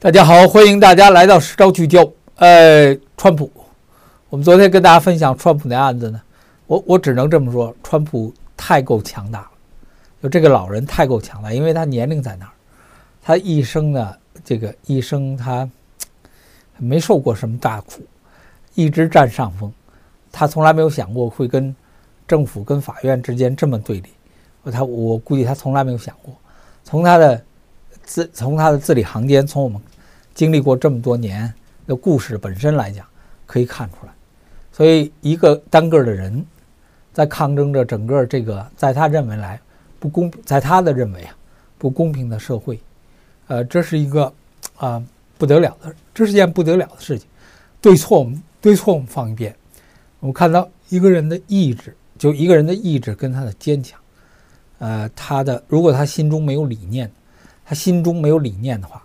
[0.00, 2.08] 大家好，欢迎大家来到实招聚焦。
[2.36, 3.50] 呃，川普，
[4.30, 6.22] 我们昨天跟大家分享川普那案子呢，
[6.68, 9.50] 我我只能这么说，川普太够强大了，
[10.22, 12.52] 就这个老人太够强大，因为他年龄在那儿，
[13.20, 15.68] 他一生呢，这个一生他
[16.78, 18.02] 没受过什么大苦，
[18.74, 19.72] 一直占上风，
[20.30, 21.74] 他从来没有想过会跟
[22.24, 24.10] 政府跟法院之间这么对立，
[24.70, 26.32] 他我估计他从来没有想过，
[26.84, 27.44] 从他的。
[28.08, 29.78] 自从他的字里行间，从我们
[30.34, 31.52] 经历过这么多年
[31.86, 33.06] 的故事本身来讲，
[33.44, 34.12] 可以看出来。
[34.72, 36.42] 所以，一个单个的人，
[37.12, 39.60] 在抗争着整个这个在他认为来
[40.00, 41.36] 不公，在他的认为啊
[41.76, 42.80] 不公平的社会，
[43.46, 44.32] 呃，这是一个
[44.78, 45.04] 啊
[45.36, 47.28] 不得了的，这是件不得了的事情。
[47.78, 49.54] 对错，我们对错我们放一边，
[50.20, 54.00] 我们看到一个人的意志，就一个人的意志跟他的坚强，
[54.78, 57.10] 呃，他的如果他心中没有理念。
[57.68, 59.02] 他心中没有理念的话，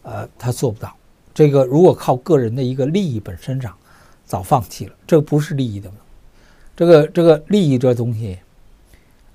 [0.00, 0.96] 呃，他做不到。
[1.34, 3.76] 这个如果靠个人的一个利益本身上，
[4.24, 4.94] 早放弃了。
[5.06, 5.92] 这不是利益的，
[6.74, 8.38] 这个这个利益这东西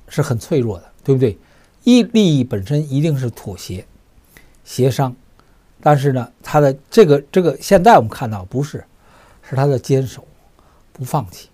[0.08, 1.38] 是很脆弱的，对不对？
[1.84, 3.86] 一利益本身一定是妥协、
[4.66, 5.16] 协商，
[5.80, 8.84] 但是呢，他的这个这个现在我们看到不是，
[9.48, 10.26] 是他的坚守、
[10.92, 11.48] 不放弃，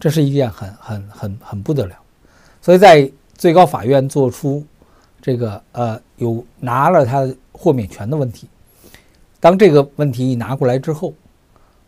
[0.00, 1.94] 这是一件很很很很不得了。
[2.60, 4.66] 所以在最高法院做出。
[5.24, 8.46] 这个呃，有拿了他豁免权的问题。
[9.40, 11.14] 当这个问题一拿过来之后，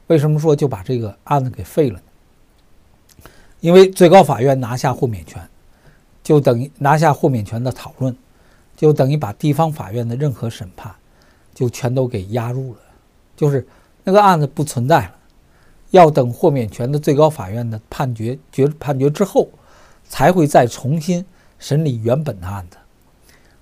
[0.07, 3.29] 为什么说就把这个案子给废了呢？
[3.61, 5.47] 因为最高法院拿下豁免权，
[6.23, 8.17] 就等于拿下豁免权的讨论，
[8.75, 10.91] 就等于把地方法院的任何审判
[11.53, 12.81] 就全都给压入了，
[13.37, 13.67] 就是
[14.03, 15.13] 那个案子不存在了。
[15.91, 19.47] 要等豁免权的最高法院的判决决判决之后，
[20.09, 21.23] 才会再重新
[21.59, 22.79] 审理原本的案子。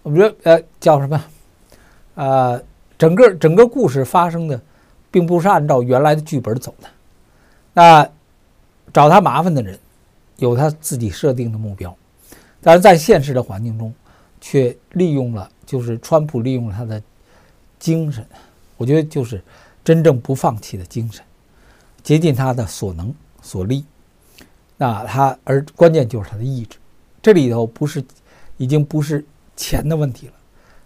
[0.04, 1.24] 我们说，呃，叫什么？
[2.14, 2.62] 呃，
[2.98, 4.60] 整个整个故事发生的，
[5.10, 6.88] 并不是按照原来的剧本走的。
[7.72, 8.06] 那
[8.92, 9.78] 找他麻烦的人，
[10.36, 11.96] 有他自己设定的目标，
[12.60, 13.94] 但是在现实的环境中，
[14.42, 17.02] 却利用了，就是川普利用了他的
[17.78, 18.24] 精神。
[18.76, 19.42] 我觉得就是
[19.82, 21.24] 真正不放弃的精神，
[22.02, 23.86] 竭尽他的所能所力。
[24.76, 26.76] 那他，而关键就是他的意志。
[27.22, 28.04] 这里头不是，
[28.58, 29.24] 已经不是。
[29.56, 30.32] 钱的问题了，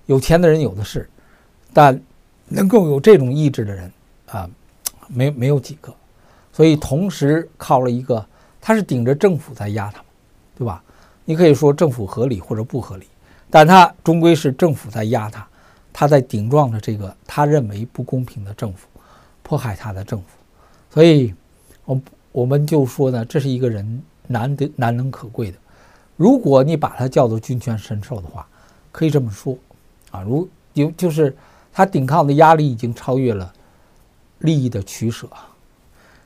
[0.07, 1.09] 有钱的人有的是，
[1.73, 2.01] 但
[2.49, 3.93] 能够有这种意志的人
[4.27, 4.49] 啊，
[5.09, 5.95] 没没有几个。
[6.53, 8.25] 所以同时靠了一个，
[8.61, 10.03] 他是顶着政府在压他，
[10.57, 10.83] 对吧？
[11.25, 13.07] 你可以说政府合理或者不合理，
[13.51, 15.47] 但他终归是政府在压他，
[15.93, 18.89] 他在顶撞着这个他认为不公平的政府，
[19.43, 20.27] 迫害他的政府。
[20.91, 21.35] 所以，
[21.85, 22.01] 我
[22.33, 25.59] 我们就说呢，这是一个人难得难能可贵的。
[26.17, 28.49] 如果你把他叫做君权神授的话，
[28.93, 29.57] 可以这么说，
[30.11, 31.37] 啊，如有就是
[31.73, 33.53] 他顶抗的压力已经超越了
[34.41, 35.29] 利益的取舍。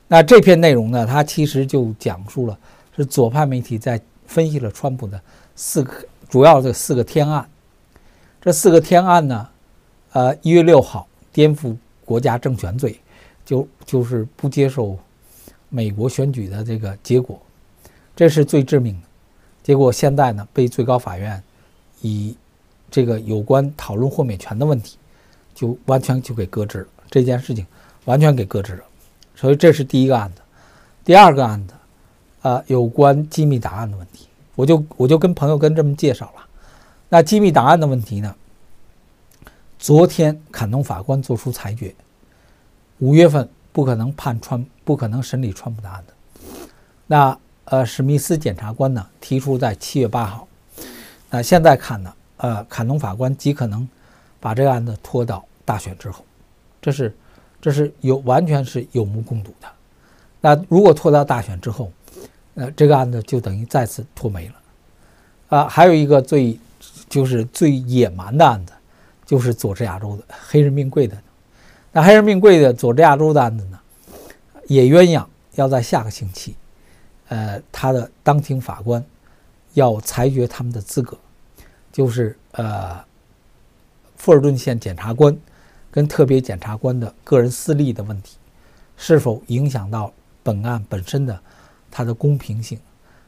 [0.07, 2.57] 那这篇内容呢，它其实就讲述了
[2.95, 5.19] 是左派媒体在分析了川普的
[5.55, 5.93] 四个
[6.29, 7.49] 主要的四个天案。
[8.41, 9.49] 这四个天案呢，
[10.11, 11.75] 呃，一月六号颠覆
[12.05, 12.99] 国家政权罪，
[13.45, 14.97] 就就是不接受
[15.69, 17.41] 美国选举的这个结果，
[18.15, 19.07] 这是最致命的。
[19.63, 21.41] 结果现在呢，被最高法院
[22.01, 22.35] 以
[22.93, 24.99] 这个有关讨论豁免权的问题，
[25.55, 26.87] 就完全就给搁置了。
[27.09, 27.65] 这件事情
[28.05, 28.83] 完全给搁置了，
[29.35, 30.41] 所以这是第一个案子。
[31.03, 31.73] 第二个案子，
[32.47, 36.45] 啊，有关机密档案的问题，我就我就跟朋友跟这么介绍了。
[37.09, 38.35] 那机密档案的问题呢？
[39.79, 41.95] 昨天坎农法官作出裁决，
[42.99, 46.13] 五月份不可能判川，不可能审理川普的案子。
[47.07, 50.47] 那呃，史密斯检察官呢提出在七月八号。
[51.31, 52.13] 那现在看呢？
[52.43, 53.87] 呃，坎农法官极可能
[54.41, 56.25] 把这个案子拖到大选之后，
[56.81, 57.15] 这是
[57.61, 59.67] 这是有完全是有目共睹的。
[60.41, 61.89] 那如果拖到大选之后，
[62.55, 64.55] 呃，这个案子就等于再次拖没了。
[65.47, 66.59] 啊，还有一个最
[67.07, 68.73] 就是最野蛮的案子，
[69.25, 71.17] 就是佐治亚州的黑人命贵的。
[71.93, 73.79] 那黑人命贵的佐治亚州的案子呢，
[74.67, 75.25] 野鸳鸯
[75.55, 76.57] 要在下个星期，
[77.29, 79.01] 呃，他的当庭法官
[79.75, 81.17] 要裁决他们的资格。
[81.93, 82.99] 就是呃，
[84.17, 85.37] 富尔顿县检察官
[85.91, 88.37] 跟特别检察官的个人私利的问题，
[88.97, 90.11] 是否影响到
[90.41, 91.39] 本案本身的
[91.91, 92.79] 它的公平性？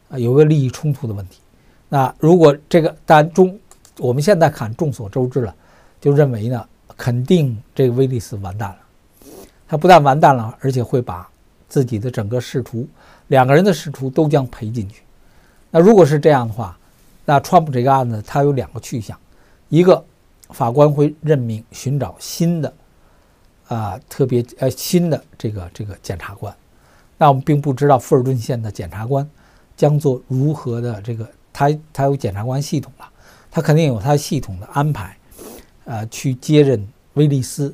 [0.10, 1.40] 啊，有个利益冲突的问题。
[1.88, 3.58] 那如果这个但中，
[4.00, 5.56] 我们现在看众所周知了，
[6.02, 6.68] 就认为呢，
[6.98, 8.78] 肯定这个威利斯完蛋了。
[9.68, 11.30] 他不但完蛋了，而且会把
[11.70, 12.88] 自己的整个仕途，
[13.28, 15.04] 两个人的仕途都将赔进去。
[15.70, 16.78] 那如果是这样的话，
[17.26, 19.20] 那川普这个案子，它有两个去向，
[19.70, 20.04] 一个
[20.52, 22.74] 法官会任命寻找新的
[23.68, 26.56] 啊特别呃新的这个这个检察官。
[27.18, 29.28] 那我们并不知道富尔顿县的检察官
[29.76, 33.10] 将做如何的这个，他他有检察官系统了，
[33.50, 35.18] 他肯定有他系统的安排，
[35.86, 37.74] 呃，去接任威利斯。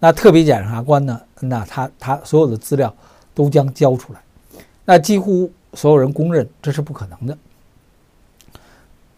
[0.00, 1.20] 那特别检察官呢？
[1.40, 2.92] 那他他所有的资料
[3.34, 4.20] 都将交出来。
[4.84, 7.36] 那几乎所有人公认这是不可能的。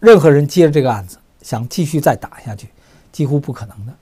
[0.01, 2.67] 任何人接着这个案子想继续再打下去，
[3.13, 3.93] 几乎不可能的。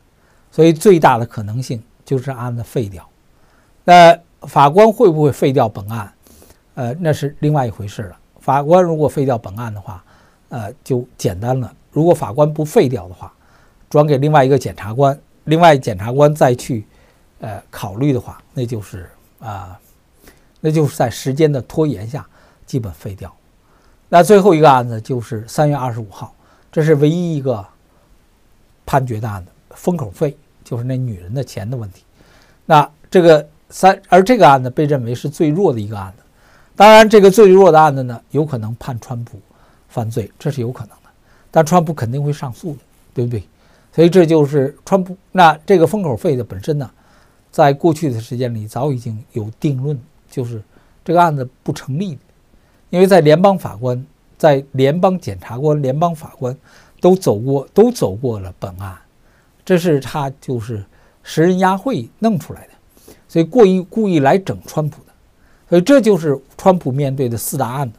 [0.51, 3.07] 所以最大的可能性就是案子废掉。
[3.84, 4.18] 那
[4.48, 6.12] 法官会不会废掉本案？
[6.75, 8.18] 呃，那是另外一回事了。
[8.40, 10.04] 法官如果废掉本案的话，
[10.48, 11.72] 呃，就简单了。
[11.92, 13.34] 如果法官不废掉的话，
[13.90, 16.86] 转给另外一个检察官，另外检察官再去
[17.40, 19.10] 呃考虑的话，那就是
[19.40, 19.78] 啊，
[20.62, 22.25] 那就是在时间的拖延下
[22.66, 23.36] 基本废掉。
[24.09, 26.33] 那最后一个案子就是三月二十五号，
[26.71, 27.65] 这是唯一一个
[28.85, 32.03] 判决的案子，封口费就是那女人的钱的问题。
[32.65, 33.47] 那这个。
[33.71, 36.23] 三，而这个案子被认为是最弱的一个案子。
[36.75, 39.39] 当然，这个最弱的案子呢，有可能判川普
[39.88, 41.09] 犯罪，这是有可能的。
[41.51, 42.79] 但川普肯定会上诉的，
[43.13, 43.44] 对不对？
[43.94, 45.15] 所以这就是川普。
[45.31, 46.89] 那这个封口费的本身呢，
[47.51, 49.95] 在过去的时间里早已经有定论，
[50.31, 50.59] 就是
[51.06, 52.17] 这个案子不成立，
[52.89, 54.06] 因为在联邦法官、
[54.38, 56.56] 在联邦检察官、联邦法官
[57.00, 58.97] 都走过，都走过了本案，
[59.63, 60.83] 这是他就是
[61.24, 63.13] 食人牙会弄出来的。
[63.27, 65.13] 所以故意故意来整川普的，
[65.69, 67.95] 所以这就是川普面对的四大案子。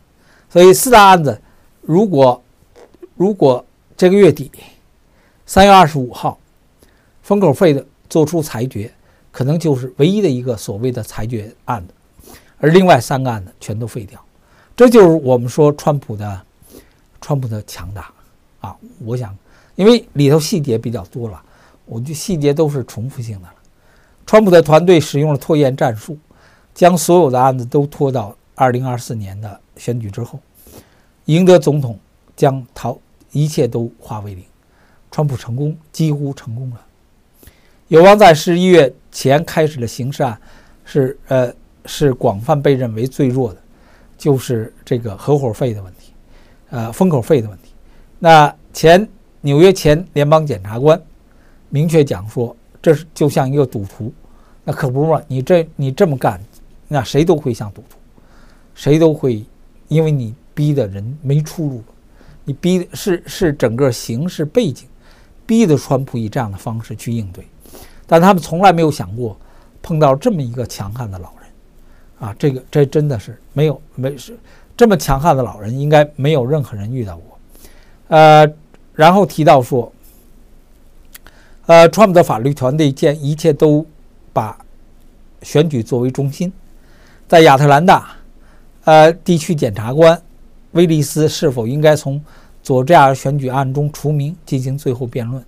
[0.48, 1.40] 所以四大案子，
[1.82, 2.43] 如果
[3.14, 3.64] 如果
[3.96, 4.50] 这个月底
[5.46, 6.36] 三月二十五号
[7.22, 8.93] 封口费的做出裁决，
[9.31, 14.20] 可能就是唯一的一个所谓的裁决案子，而另外三个案子全都废掉。
[14.81, 16.41] 这就是我们说川普的
[17.21, 18.11] 川普的强大
[18.62, 18.75] 啊！
[19.05, 19.37] 我想，
[19.75, 21.38] 因为里头细节比较多了，
[21.85, 23.55] 我就细节都是重复性的了。
[24.25, 26.17] 川普的团队使用了拖延战术，
[26.75, 30.41] 将所有的案子都拖到二零二四年的选举之后，
[31.27, 31.99] 赢得总统
[32.35, 32.99] 将逃，
[33.32, 34.43] 一切都化为零。
[35.11, 36.81] 川普成功，几乎成功了，
[37.88, 40.41] 有望在十一月前开始的刑事案，
[40.87, 41.53] 是呃
[41.85, 43.61] 是广泛被认为最弱的，
[44.20, 46.12] 就是这个合伙费的问题，
[46.69, 47.72] 呃封口费的问题。
[48.19, 49.08] 那前
[49.40, 51.00] 纽约前联邦检察官
[51.70, 54.12] 明确讲说，这是就像一个赌徒。
[54.62, 55.22] 那可不嘛！
[55.26, 56.38] 你这你这么干，
[56.87, 57.96] 那谁都会像赌徒，
[58.75, 59.43] 谁都会，
[59.88, 61.82] 因为你逼的人没出路，
[62.44, 64.87] 你逼的是是整个形势背景，
[65.46, 67.43] 逼的川普以这样的方式去应对，
[68.06, 69.34] 但他们从来没有想过
[69.81, 71.39] 碰到这么一个强悍的老人，
[72.20, 74.38] 啊，这个这真的是没有没是
[74.76, 77.38] 这么强悍的老人，应该没有任何人遇到过，
[78.08, 78.46] 呃，
[78.94, 79.93] 然后提到说，
[81.67, 83.84] 呃，川普的法律团队见一切都。
[84.32, 84.56] 把
[85.43, 86.52] 选举作为中心，
[87.26, 88.12] 在亚特兰大，
[88.84, 90.22] 呃，地区检察官
[90.70, 92.22] 威利斯是否应该从
[92.62, 95.44] 佐治亚选举案中除名进行最后辩论？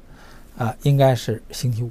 [0.59, 1.91] 啊，应该是星期五。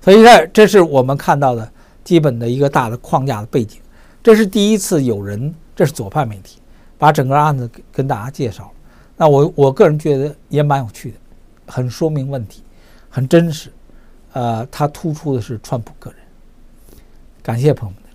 [0.00, 1.68] 所以，这这是我们看到的
[2.10, 3.80] 基本的一个大的框架的背景。
[4.20, 6.58] 这是第一次有人，这是左派媒体
[6.98, 8.70] 把整个案子跟大家介绍了。
[9.16, 11.16] 那我我个人觉得也蛮有趣的，
[11.68, 12.64] 很说明问题，
[13.08, 13.70] 很真实。
[14.32, 16.18] 呃，它突出的是川普个人。
[17.44, 18.09] 感谢朋友们。